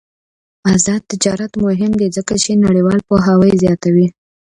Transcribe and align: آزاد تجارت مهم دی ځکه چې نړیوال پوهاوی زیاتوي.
آزاد 0.73 1.01
تجارت 1.11 1.51
مهم 1.65 1.91
دی 1.99 2.07
ځکه 2.15 2.33
چې 2.43 2.61
نړیوال 2.65 2.99
پوهاوی 3.07 3.51
زیاتوي. 3.63 4.07